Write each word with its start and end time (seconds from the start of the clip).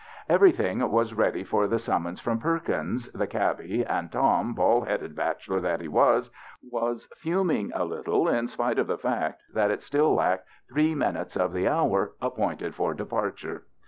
Everything 0.27 0.79
was 0.89 1.13
ready 1.13 1.43
for 1.43 1.67
the 1.67 1.77
sum 1.77 2.05
mons 2.05 2.19
from 2.19 2.39
Perkins, 2.39 3.07
the 3.11 3.27
cabby, 3.27 3.85
and 3.85 4.11
Tom, 4.11 4.55
bald 4.55 4.87
headed 4.87 5.15
bachelor 5.15 5.59
that 5.59 5.79
he 5.79 5.87
was, 5.87 6.31
was 6.67 7.07
fum 7.17 7.51
ing 7.51 7.71
a 7.75 7.85
little 7.85 8.27
in 8.27 8.47
spite 8.47 8.79
of 8.79 8.87
the 8.87 8.97
fact 8.97 9.43
that 9.53 9.69
it 9.69 9.83
still 9.83 10.11
lacked 10.15 10.47
three 10.73 10.95
minutes 10.95 11.37
of 11.37 11.53
the 11.53 11.67
hour 11.67 12.13
appointed 12.19 12.73
for 12.73 12.95
departure. 12.95 13.65